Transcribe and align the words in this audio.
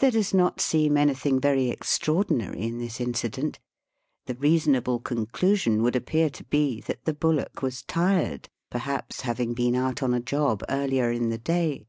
There 0.00 0.10
does 0.10 0.34
not 0.34 0.60
seem 0.60 0.98
anything 0.98 1.40
very 1.40 1.70
extra 1.70 2.12
ordinary 2.12 2.60
in 2.64 2.76
this 2.76 3.00
incident. 3.00 3.58
The 4.26 4.34
reasonable 4.34 5.00
conclusion 5.00 5.82
would 5.82 5.96
appear 5.96 6.28
to 6.28 6.44
be 6.44 6.82
that 6.82 7.06
the 7.06 7.14
bullock 7.14 7.62
was 7.62 7.80
tired, 7.82 8.50
perhaps 8.68 9.22
having 9.22 9.54
been 9.54 9.74
out 9.74 10.02
on 10.02 10.12
a 10.12 10.20
job 10.20 10.62
earlier 10.68 11.10
in 11.10 11.30
the 11.30 11.38
day. 11.38 11.86